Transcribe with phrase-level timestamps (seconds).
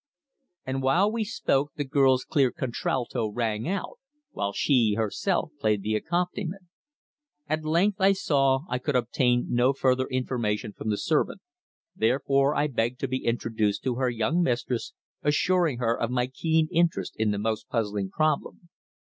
[0.65, 3.99] And while we spoke the girl's clear contralto rang out,
[4.31, 6.63] while she herself played the accompaniment.
[7.47, 11.41] At length I saw that I could obtain no further information from the servant,
[11.95, 16.67] therefore I begged to be introduced to her young mistress, assuring her of my keen
[16.71, 18.69] interest in the most puzzling problem.